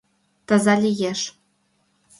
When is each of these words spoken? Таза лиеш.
Таза 0.47 0.75
лиеш. 0.83 1.21